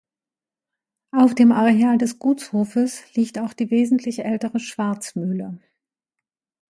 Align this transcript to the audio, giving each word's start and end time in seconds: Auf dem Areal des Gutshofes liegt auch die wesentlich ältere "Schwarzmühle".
Auf 1.11 1.35
dem 1.35 1.51
Areal 1.51 1.99
des 1.99 2.17
Gutshofes 2.17 3.13
liegt 3.13 3.37
auch 3.37 3.53
die 3.53 3.69
wesentlich 3.69 4.25
ältere 4.25 4.59
"Schwarzmühle". 4.59 5.59